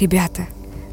[0.00, 0.46] Ребята,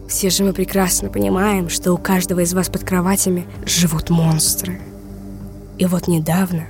[0.09, 4.81] все же мы прекрасно понимаем, что у каждого из вас под кроватями живут монстры.
[5.77, 6.65] И вот недавно,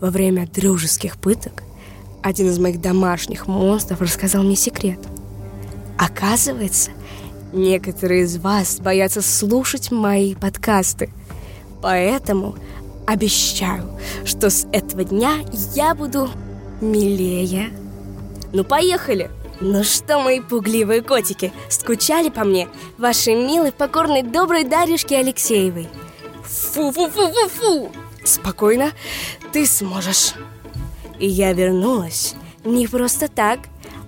[0.00, 1.64] во время дружеских пыток,
[2.22, 5.00] один из моих домашних монстров рассказал мне секрет.
[5.98, 6.92] Оказывается,
[7.52, 11.10] некоторые из вас боятся слушать мои подкасты.
[11.80, 12.54] Поэтому
[13.08, 15.38] обещаю, что с этого дня
[15.74, 16.30] я буду
[16.80, 17.70] милее.
[18.52, 19.30] Ну, поехали!
[19.64, 22.68] Ну что, мои пугливые котики, скучали по мне?
[22.98, 25.86] Вашей милой, покорной, доброй Дарьюшке Алексеевой.
[26.42, 27.92] Фу-фу-фу-фу-фу!
[28.24, 28.90] Спокойно,
[29.52, 30.32] ты сможешь.
[31.20, 33.60] И я вернулась не просто так,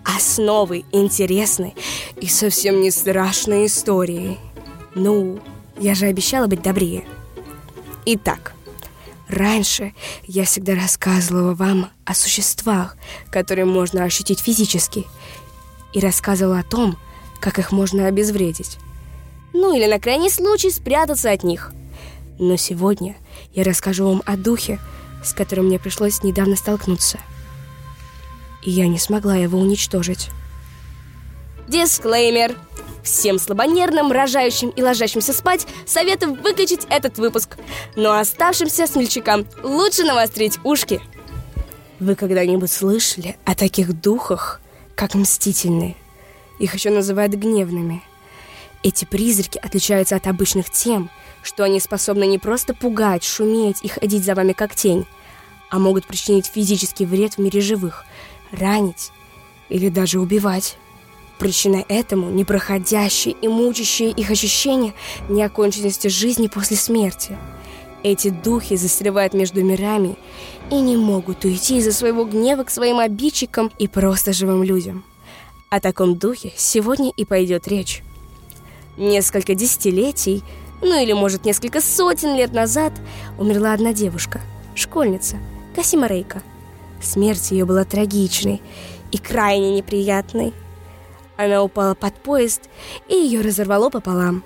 [0.05, 1.77] а с новой, интересной
[2.21, 4.39] и совсем не страшной историей.
[4.97, 5.39] Ну,
[5.79, 7.05] я же обещала быть добрее.
[8.07, 8.55] Итак,
[9.29, 9.95] раньше
[10.25, 12.97] я всегда рассказывала вам о существах,
[13.31, 15.07] которые можно ощутить физически–
[15.95, 16.99] и рассказывал о том,
[17.41, 18.79] как их можно обезвредить.
[19.55, 21.73] Ну или на крайний случай спрятаться от них.
[22.39, 23.17] Но сегодня
[23.53, 24.81] я расскажу вам о духе,
[25.25, 27.19] с которым мне пришлось недавно столкнуться.
[28.63, 30.31] И я не смогла его уничтожить.
[31.69, 32.57] Дисклеймер.
[33.05, 37.59] Всем слабонервным, рожающим и ложащимся спать советую выключить этот выпуск.
[37.97, 41.03] Но оставшимся смельчакам лучше навострить ушки.
[42.01, 44.61] Вы когда-нибудь слышали о таких духах,
[44.95, 45.97] как мстительные.
[46.59, 48.03] Их еще называют гневными.
[48.83, 51.11] Эти призраки отличаются от обычных тем,
[51.43, 55.07] что они способны не просто пугать, шуметь и ходить за вами как тень,
[55.71, 58.05] а могут причинить физический вред в мире живых,
[58.53, 59.11] ранить
[59.69, 60.77] или даже убивать.
[61.39, 64.95] Причиной этому непроходящие и мучащие их ощущения
[65.29, 67.37] неоконченности жизни после смерти.
[68.05, 70.17] Эти духи застревают между мирами
[70.71, 75.05] и не могут уйти из-за своего гнева к своим обидчикам и просто живым людям.
[75.71, 78.03] О таком духе сегодня и пойдет речь.
[78.99, 80.45] Несколько десятилетий,
[80.83, 82.93] ну или может несколько сотен лет назад,
[83.39, 84.43] умерла одна девушка,
[84.75, 85.39] школьница,
[85.75, 86.43] Касима Рейка.
[87.01, 88.61] Смерть ее была трагичной
[89.13, 90.53] и крайне неприятной.
[91.39, 92.69] Она упала под поезд,
[93.09, 94.45] и ее разорвало пополам.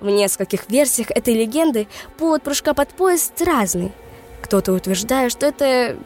[0.00, 1.86] В нескольких версиях этой легенды
[2.18, 3.92] повод прыжка под поезд разный–
[4.50, 5.96] кто-то утверждает, что это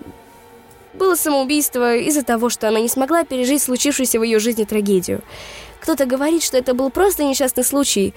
[0.92, 5.22] было самоубийство из-за того, что она не смогла пережить случившуюся в ее жизни трагедию.
[5.80, 8.14] Кто-то говорит, что это был просто несчастный случай,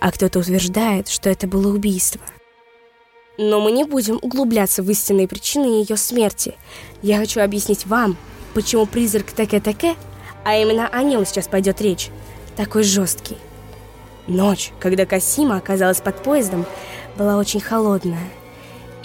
[0.00, 2.20] а кто-то утверждает, что это было убийство.
[3.38, 6.54] Но мы не будем углубляться в истинные причины ее смерти.
[7.02, 8.16] Я хочу объяснить вам,
[8.54, 9.96] почему призрак Теке-Теке,
[10.44, 12.08] а именно о нем сейчас пойдет речь,
[12.56, 13.36] такой жесткий.
[14.26, 16.66] Ночь, когда Касима оказалась под поездом,
[17.16, 18.24] была очень холодная–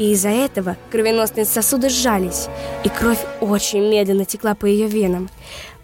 [0.01, 2.47] и из-за этого кровеносные сосуды сжались,
[2.83, 5.29] и кровь очень медленно текла по ее венам.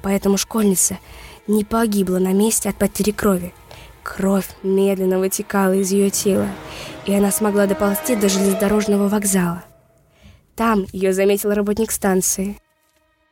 [0.01, 0.97] Поэтому школьница
[1.45, 3.53] не погибла на месте от потери крови.
[4.01, 6.47] Кровь медленно вытекала из ее тела,
[7.05, 9.63] и она смогла доползти до железнодорожного вокзала.
[10.55, 12.57] Там ее заметил работник станции.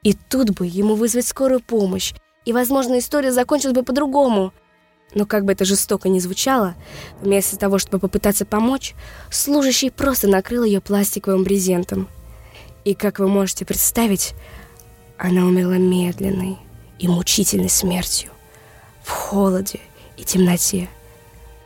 [0.04, 2.14] И тут бы ему вызвать скорую помощь,
[2.46, 4.54] и, возможно, история закончилась бы по-другому–
[5.14, 6.76] но как бы это жестоко ни звучало,
[7.22, 8.96] вместо того, чтобы попытаться помочь,
[9.32, 12.08] служащий просто накрыл ее пластиковым брезентом.
[12.84, 14.34] И, как вы можете представить,
[15.18, 16.58] она умерла медленной
[17.00, 18.32] и мучительной смертью,
[19.04, 19.80] в холоде
[20.18, 20.90] и темноте,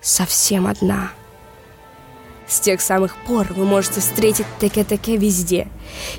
[0.02, 1.12] совсем одна.
[2.48, 5.68] С тех самых пор вы можете встретить таке-таке везде,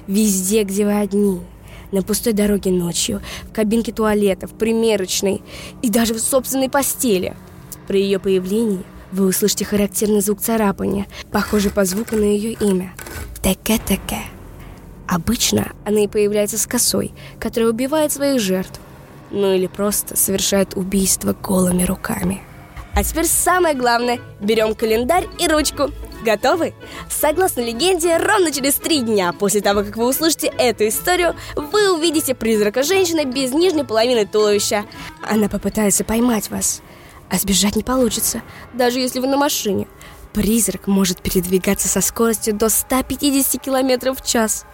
[0.06, 1.40] везде, где вы одни–
[1.92, 5.42] на пустой дороге ночью, в кабинке туалета, в примерочной
[5.82, 7.36] и даже в собственной постели.
[7.86, 12.92] При ее появлении вы услышите характерный звук царапания, похожий по звуку на ее имя.
[13.42, 14.18] Теке-теке.
[15.08, 18.80] Обычно она и появляется с косой, которая убивает своих жертв.
[19.32, 22.42] Ну или просто совершает убийство голыми руками.
[22.94, 24.20] А теперь самое главное.
[24.40, 25.90] Берем календарь и ручку.
[26.22, 26.74] Готовы?
[27.08, 32.34] Согласно легенде, ровно через три дня после того, как вы услышите эту историю, вы увидите
[32.34, 34.84] призрака женщины без нижней половины туловища.
[35.22, 36.82] Она попытается поймать вас,
[37.30, 38.42] а сбежать не получится,
[38.74, 39.88] даже если вы на машине.
[40.34, 44.66] Призрак может передвигаться со скоростью до 150 км в час.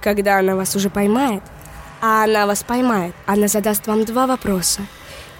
[0.00, 1.42] Когда она вас уже поймает,
[2.00, 4.80] а она вас поймает, она задаст вам два вопроса.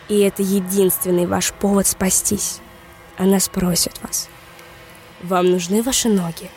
[0.08, 2.61] И это единственный ваш повод спастись.
[3.17, 4.28] Она спросит вас–
[5.23, 6.50] вам нужны ваши ноги?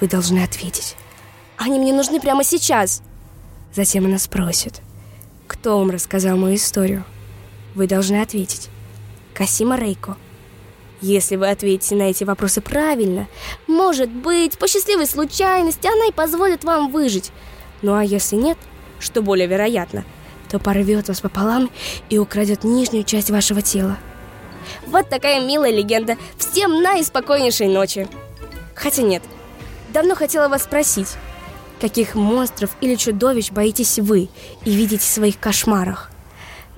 [0.00, 0.96] Вы должны ответить.
[1.56, 3.02] Они мне нужны прямо сейчас.
[3.74, 4.80] Затем она спросит.
[5.46, 7.04] Кто вам рассказал мою историю?
[7.74, 8.68] Вы должны ответить.
[9.34, 10.16] Касима Рейко.
[11.00, 13.28] Если вы ответите на эти вопросы правильно,
[13.66, 17.30] может быть, по счастливой случайности она и позволит вам выжить.
[17.82, 18.58] Ну а если нет,
[18.98, 20.04] что более вероятно,
[20.48, 21.70] то порвет вас пополам
[22.10, 23.96] и украдет нижнюю часть вашего тела.
[24.86, 26.16] Вот такая милая легенда.
[26.36, 28.08] Всем наиспокойнейшей ночи.
[28.74, 29.22] Хотя нет,
[29.92, 31.16] давно хотела вас спросить,
[31.80, 34.28] каких монстров или чудовищ боитесь вы
[34.64, 36.10] и видите в своих кошмарах?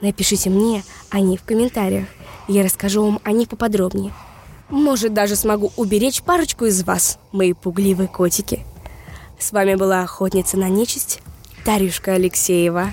[0.00, 2.06] Напишите мне о них в комментариях.
[2.48, 4.12] Я расскажу вам о них поподробнее.
[4.70, 8.64] Может, даже смогу уберечь парочку из вас, мои пугливые котики.
[9.38, 11.20] С вами была охотница на нечисть
[11.64, 12.92] Тарюшка Алексеева.